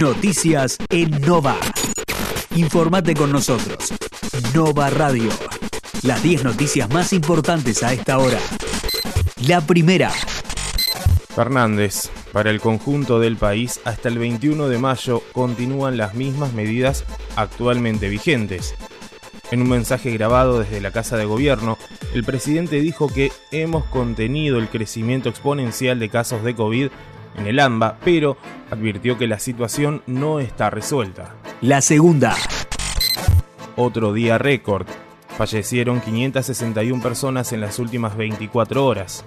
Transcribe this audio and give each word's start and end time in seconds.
Noticias 0.00 0.78
en 0.88 1.10
Nova. 1.20 1.56
Informate 2.56 3.14
con 3.14 3.30
nosotros. 3.30 3.92
Nova 4.54 4.88
Radio. 4.88 5.30
Las 6.02 6.22
10 6.22 6.44
noticias 6.44 6.88
más 6.90 7.12
importantes 7.12 7.82
a 7.82 7.92
esta 7.92 8.18
hora. 8.18 8.38
La 9.46 9.60
primera. 9.60 10.10
Fernández. 11.34 12.10
Para 12.32 12.50
el 12.50 12.60
conjunto 12.60 13.18
del 13.18 13.36
país, 13.36 13.80
hasta 13.84 14.08
el 14.08 14.18
21 14.18 14.68
de 14.68 14.78
mayo 14.78 15.22
continúan 15.32 15.96
las 15.96 16.14
mismas 16.14 16.52
medidas 16.52 17.04
actualmente 17.36 18.08
vigentes. 18.08 18.74
En 19.50 19.62
un 19.62 19.68
mensaje 19.68 20.12
grabado 20.12 20.60
desde 20.60 20.80
la 20.80 20.92
Casa 20.92 21.16
de 21.16 21.24
Gobierno, 21.24 21.76
el 22.14 22.22
presidente 22.22 22.76
dijo 22.80 23.08
que 23.08 23.32
hemos 23.50 23.84
contenido 23.86 24.58
el 24.58 24.68
crecimiento 24.68 25.28
exponencial 25.28 25.98
de 25.98 26.08
casos 26.08 26.44
de 26.44 26.54
COVID 26.54 26.88
en 27.36 27.46
el 27.46 27.58
AMBA, 27.58 27.98
pero 28.04 28.36
advirtió 28.70 29.18
que 29.18 29.26
la 29.26 29.40
situación 29.40 30.02
no 30.06 30.38
está 30.38 30.70
resuelta. 30.70 31.34
La 31.60 31.80
segunda. 31.80 32.36
Otro 33.74 34.12
día 34.12 34.38
récord. 34.38 34.86
Fallecieron 35.36 36.00
561 36.00 37.02
personas 37.02 37.52
en 37.52 37.60
las 37.60 37.80
últimas 37.80 38.16
24 38.16 38.86
horas. 38.86 39.24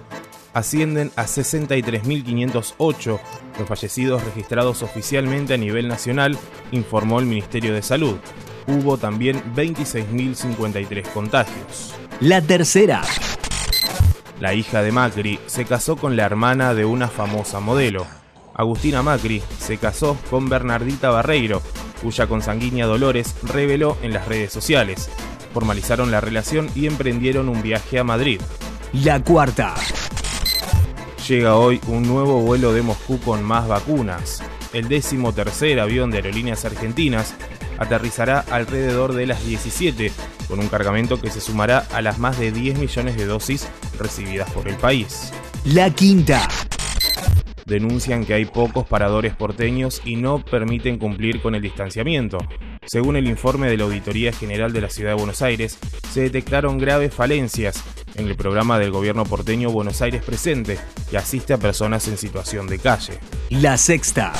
Ascienden 0.54 1.10
a 1.16 1.24
63.508 1.24 3.20
los 3.58 3.68
fallecidos 3.68 4.24
registrados 4.24 4.82
oficialmente 4.82 5.54
a 5.54 5.58
nivel 5.58 5.88
nacional, 5.88 6.38
informó 6.72 7.20
el 7.20 7.26
Ministerio 7.26 7.74
de 7.74 7.82
Salud. 7.82 8.16
Hubo 8.66 8.96
también 8.96 9.42
26.053 9.54 11.02
contagios. 11.12 11.94
La 12.20 12.40
tercera. 12.40 13.02
La 14.40 14.54
hija 14.54 14.82
de 14.82 14.92
Macri 14.92 15.38
se 15.46 15.64
casó 15.64 15.96
con 15.96 16.16
la 16.16 16.24
hermana 16.24 16.74
de 16.74 16.84
una 16.84 17.08
famosa 17.08 17.60
modelo. 17.60 18.06
Agustina 18.54 19.02
Macri 19.02 19.42
se 19.58 19.78
casó 19.78 20.16
con 20.30 20.48
Bernardita 20.48 21.10
Barreiro, 21.10 21.60
cuya 22.02 22.26
consanguínea 22.26 22.86
Dolores 22.86 23.34
reveló 23.42 23.96
en 24.02 24.12
las 24.12 24.26
redes 24.26 24.52
sociales. 24.52 25.10
Formalizaron 25.52 26.10
la 26.10 26.20
relación 26.20 26.68
y 26.74 26.86
emprendieron 26.86 27.48
un 27.48 27.62
viaje 27.62 27.98
a 27.98 28.04
Madrid. 28.04 28.40
La 28.92 29.22
cuarta. 29.22 29.74
Llega 31.28 31.56
hoy 31.56 31.80
un 31.86 32.06
nuevo 32.06 32.40
vuelo 32.40 32.72
de 32.72 32.82
Moscú 32.82 33.18
con 33.20 33.42
más 33.42 33.66
vacunas. 33.66 34.42
El 34.72 34.88
décimo 34.88 35.32
tercer 35.32 35.80
avión 35.80 36.10
de 36.10 36.18
aerolíneas 36.18 36.64
argentinas 36.64 37.34
aterrizará 37.78 38.40
alrededor 38.50 39.14
de 39.14 39.26
las 39.26 39.44
17, 39.46 40.12
con 40.48 40.60
un 40.60 40.68
cargamento 40.68 41.20
que 41.20 41.30
se 41.30 41.40
sumará 41.40 41.86
a 41.92 42.02
las 42.02 42.18
más 42.18 42.38
de 42.38 42.52
10 42.52 42.78
millones 42.78 43.16
de 43.16 43.26
dosis 43.26 43.68
recibidas 43.98 44.50
por 44.50 44.68
el 44.68 44.76
país. 44.76 45.32
La 45.64 45.90
quinta. 45.90 46.48
Denuncian 47.66 48.26
que 48.26 48.34
hay 48.34 48.44
pocos 48.44 48.86
paradores 48.86 49.34
porteños 49.34 50.02
y 50.04 50.16
no 50.16 50.44
permiten 50.44 50.98
cumplir 50.98 51.40
con 51.40 51.54
el 51.54 51.62
distanciamiento. 51.62 52.38
Según 52.84 53.16
el 53.16 53.26
informe 53.26 53.70
de 53.70 53.78
la 53.78 53.84
Auditoría 53.84 54.32
General 54.32 54.72
de 54.72 54.82
la 54.82 54.90
Ciudad 54.90 55.12
de 55.12 55.16
Buenos 55.16 55.40
Aires, 55.40 55.78
se 56.12 56.20
detectaron 56.20 56.76
graves 56.78 57.14
falencias 57.14 57.82
en 58.14 58.28
el 58.28 58.36
programa 58.36 58.78
del 58.78 58.90
gobierno 58.90 59.24
porteño 59.24 59.70
Buenos 59.70 60.02
Aires 60.02 60.22
Presente, 60.22 60.78
que 61.10 61.16
asiste 61.16 61.54
a 61.54 61.58
personas 61.58 62.06
en 62.08 62.18
situación 62.18 62.66
de 62.66 62.78
calle. 62.78 63.18
La 63.48 63.78
sexta. 63.78 64.34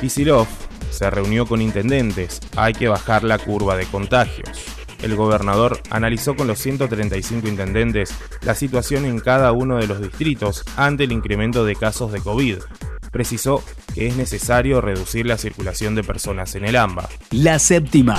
Kisilov 0.00 0.48
se 0.90 1.10
reunió 1.10 1.46
con 1.46 1.62
intendentes. 1.62 2.40
Hay 2.56 2.72
que 2.72 2.88
bajar 2.88 3.24
la 3.24 3.38
curva 3.38 3.76
de 3.76 3.86
contagios. 3.86 4.50
El 5.02 5.16
gobernador 5.16 5.80
analizó 5.90 6.36
con 6.36 6.46
los 6.46 6.58
135 6.58 7.48
intendentes 7.48 8.14
la 8.42 8.54
situación 8.54 9.06
en 9.06 9.18
cada 9.18 9.52
uno 9.52 9.78
de 9.78 9.86
los 9.86 10.00
distritos 10.00 10.64
ante 10.76 11.04
el 11.04 11.12
incremento 11.12 11.64
de 11.64 11.76
casos 11.76 12.12
de 12.12 12.20
COVID. 12.20 12.58
Precisó 13.10 13.64
que 13.94 14.06
es 14.06 14.16
necesario 14.16 14.80
reducir 14.80 15.26
la 15.26 15.38
circulación 15.38 15.94
de 15.94 16.04
personas 16.04 16.54
en 16.54 16.64
el 16.64 16.76
AMBA. 16.76 17.08
La 17.30 17.58
séptima. 17.58 18.18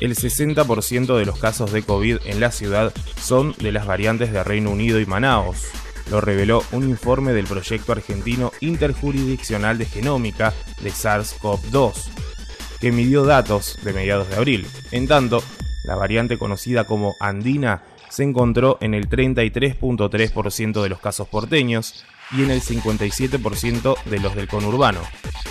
El 0.00 0.16
60% 0.16 1.18
de 1.18 1.26
los 1.26 1.38
casos 1.38 1.72
de 1.72 1.82
COVID 1.82 2.18
en 2.24 2.40
la 2.40 2.52
ciudad 2.52 2.92
son 3.20 3.54
de 3.58 3.70
las 3.70 3.86
variantes 3.86 4.32
de 4.32 4.42
Reino 4.42 4.70
Unido 4.70 4.98
y 4.98 5.04
Manaos. 5.04 5.66
Lo 6.10 6.20
reveló 6.20 6.64
un 6.72 6.88
informe 6.88 7.32
del 7.32 7.46
proyecto 7.46 7.92
argentino 7.92 8.52
interjurisdiccional 8.60 9.78
de 9.78 9.86
genómica 9.86 10.52
de 10.82 10.90
SARS-CoV-2, 10.90 11.92
que 12.80 12.92
midió 12.92 13.24
datos 13.24 13.78
de 13.82 13.92
mediados 13.92 14.28
de 14.28 14.36
abril. 14.36 14.66
En 14.90 15.06
tanto, 15.06 15.42
la 15.84 15.94
variante 15.94 16.36
conocida 16.36 16.84
como 16.84 17.14
andina 17.20 17.82
se 18.10 18.24
encontró 18.24 18.76
en 18.80 18.94
el 18.94 19.08
33.3% 19.08 20.82
de 20.82 20.88
los 20.88 21.00
casos 21.00 21.28
porteños 21.28 22.04
y 22.32 22.42
en 22.42 22.50
el 22.50 22.60
57% 22.60 24.02
de 24.04 24.18
los 24.18 24.34
del 24.34 24.48
conurbano. 24.48 25.00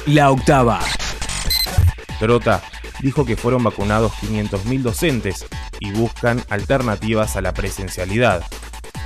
La 0.05 0.29
octava. 0.29 0.79
Trota 2.19 2.61
dijo 3.01 3.25
que 3.25 3.37
fueron 3.37 3.63
vacunados 3.63 4.11
500.000 4.21 4.81
docentes 4.81 5.47
y 5.79 5.91
buscan 5.91 6.43
alternativas 6.49 7.37
a 7.37 7.41
la 7.41 7.53
presencialidad. 7.53 8.43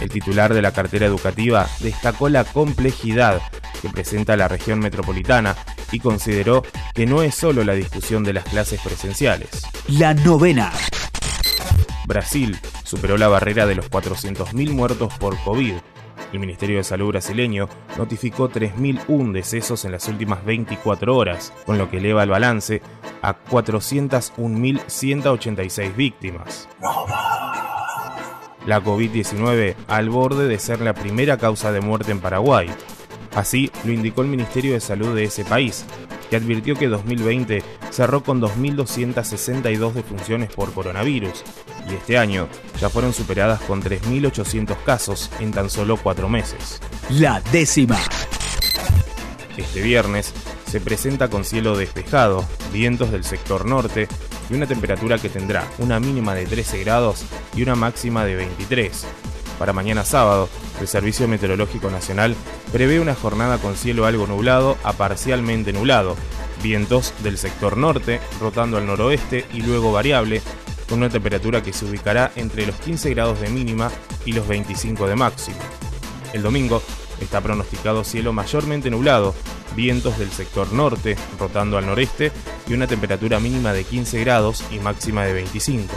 El 0.01 0.09
titular 0.09 0.53
de 0.53 0.61
la 0.61 0.71
cartera 0.71 1.05
educativa 1.05 1.67
destacó 1.79 2.29
la 2.29 2.43
complejidad 2.43 3.41
que 3.81 3.89
presenta 3.89 4.37
la 4.37 4.47
región 4.47 4.79
metropolitana 4.79 5.55
y 5.91 5.99
consideró 5.99 6.63
que 6.93 7.05
no 7.05 7.21
es 7.21 7.35
solo 7.35 7.63
la 7.63 7.73
discusión 7.73 8.23
de 8.23 8.33
las 8.33 8.45
clases 8.45 8.81
presenciales. 8.81 9.49
La 9.87 10.13
novena. 10.13 10.71
Brasil 12.05 12.57
superó 12.83 13.17
la 13.17 13.27
barrera 13.27 13.65
de 13.65 13.75
los 13.75 13.89
400.000 13.89 14.71
muertos 14.71 15.13
por 15.15 15.37
COVID. 15.43 15.73
El 16.31 16.39
Ministerio 16.39 16.77
de 16.77 16.83
Salud 16.83 17.09
brasileño 17.09 17.67
notificó 17.97 18.49
3.001 18.49 19.33
decesos 19.33 19.85
en 19.85 19.91
las 19.91 20.07
últimas 20.07 20.43
24 20.43 21.15
horas, 21.15 21.53
con 21.65 21.77
lo 21.77 21.91
que 21.91 21.97
eleva 21.97 22.23
el 22.23 22.29
balance 22.29 22.81
a 23.21 23.37
401.186 23.43 25.95
víctimas. 25.95 26.67
La 28.65 28.81
COVID-19 28.81 29.75
al 29.87 30.09
borde 30.09 30.47
de 30.47 30.59
ser 30.59 30.81
la 30.81 30.93
primera 30.93 31.37
causa 31.37 31.71
de 31.71 31.81
muerte 31.81 32.11
en 32.11 32.19
Paraguay. 32.19 32.69
Así 33.35 33.71
lo 33.83 33.91
indicó 33.91 34.21
el 34.21 34.27
Ministerio 34.27 34.73
de 34.73 34.79
Salud 34.79 35.15
de 35.15 35.25
ese 35.25 35.43
país, 35.43 35.85
que 36.29 36.35
advirtió 36.35 36.75
que 36.75 36.87
2020 36.87 37.63
cerró 37.89 38.23
con 38.23 38.41
2.262 38.41 39.93
defunciones 39.93 40.53
por 40.53 40.71
coronavirus, 40.71 41.43
y 41.89 41.95
este 41.95 42.17
año 42.17 42.47
ya 42.79 42.89
fueron 42.89 43.13
superadas 43.13 43.61
con 43.61 43.81
3.800 43.81 44.75
casos 44.85 45.29
en 45.39 45.51
tan 45.51 45.69
solo 45.69 45.97
cuatro 45.97 46.29
meses. 46.29 46.79
La 47.09 47.41
décima. 47.51 47.99
Este 49.57 49.81
viernes 49.81 50.33
se 50.73 50.81
presenta 50.81 51.29
con 51.29 51.45
cielo 51.45 51.77
despejado, 51.77 52.43
vientos 52.71 53.11
del 53.11 53.23
sector 53.23 53.63
norte 53.67 54.07
y 54.49 54.55
una 54.55 54.65
temperatura 54.65 55.19
que 55.19 55.29
tendrá 55.29 55.67
una 55.77 55.99
mínima 55.99 56.33
de 56.33 56.47
13 56.47 56.83
grados 56.83 57.25
y 57.55 57.61
una 57.61 57.75
máxima 57.75 58.25
de 58.25 58.37
23. 58.37 59.05
Para 59.59 59.71
mañana 59.71 60.03
sábado, 60.03 60.49
el 60.81 60.87
Servicio 60.87 61.27
Meteorológico 61.27 61.91
Nacional 61.91 62.35
prevé 62.71 62.99
una 62.99 63.13
jornada 63.13 63.59
con 63.59 63.75
cielo 63.75 64.07
algo 64.07 64.25
nublado 64.25 64.75
a 64.83 64.93
parcialmente 64.93 65.73
nublado, 65.73 66.15
vientos 66.63 67.13
del 67.21 67.37
sector 67.37 67.77
norte 67.77 68.19
rotando 68.41 68.77
al 68.77 68.87
noroeste 68.87 69.45
y 69.53 69.61
luego 69.61 69.91
variable, 69.91 70.41
con 70.89 70.97
una 70.97 71.09
temperatura 71.09 71.61
que 71.61 71.71
se 71.71 71.85
ubicará 71.85 72.31
entre 72.35 72.65
los 72.65 72.77
15 72.77 73.11
grados 73.13 73.39
de 73.41 73.49
mínima 73.49 73.91
y 74.25 74.31
los 74.31 74.47
25 74.47 75.05
de 75.05 75.15
máximo. 75.15 75.57
El 76.33 76.41
domingo 76.41 76.81
está 77.21 77.41
pronosticado 77.41 78.03
cielo 78.03 78.33
mayormente 78.33 78.89
nublado, 78.89 79.35
vientos 79.73 80.17
del 80.19 80.31
sector 80.31 80.71
norte 80.73 81.15
rotando 81.39 81.77
al 81.77 81.85
noreste 81.85 82.31
y 82.67 82.73
una 82.73 82.87
temperatura 82.87 83.39
mínima 83.39 83.73
de 83.73 83.83
15 83.83 84.19
grados 84.21 84.63
y 84.71 84.79
máxima 84.79 85.25
de 85.25 85.33
25. 85.33 85.93